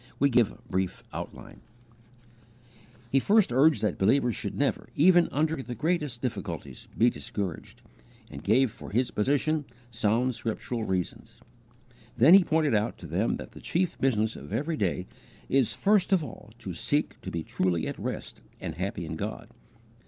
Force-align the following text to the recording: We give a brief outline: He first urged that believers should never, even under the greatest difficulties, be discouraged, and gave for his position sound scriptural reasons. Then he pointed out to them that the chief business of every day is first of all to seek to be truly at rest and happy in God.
We 0.17 0.31
give 0.31 0.49
a 0.49 0.57
brief 0.67 1.03
outline: 1.13 1.61
He 3.11 3.19
first 3.19 3.53
urged 3.53 3.83
that 3.83 3.99
believers 3.99 4.35
should 4.35 4.55
never, 4.55 4.89
even 4.95 5.29
under 5.31 5.55
the 5.61 5.75
greatest 5.75 6.23
difficulties, 6.23 6.87
be 6.97 7.11
discouraged, 7.11 7.83
and 8.27 8.43
gave 8.43 8.71
for 8.71 8.89
his 8.89 9.11
position 9.11 9.63
sound 9.91 10.33
scriptural 10.33 10.85
reasons. 10.85 11.37
Then 12.17 12.33
he 12.33 12.43
pointed 12.43 12.73
out 12.73 12.97
to 12.97 13.05
them 13.05 13.35
that 13.35 13.51
the 13.51 13.61
chief 13.61 13.95
business 13.99 14.35
of 14.35 14.51
every 14.51 14.75
day 14.75 15.05
is 15.49 15.73
first 15.73 16.11
of 16.11 16.23
all 16.23 16.51
to 16.57 16.73
seek 16.73 17.21
to 17.21 17.29
be 17.29 17.43
truly 17.43 17.85
at 17.87 17.99
rest 17.99 18.41
and 18.59 18.73
happy 18.77 19.05
in 19.05 19.15
God. 19.15 19.49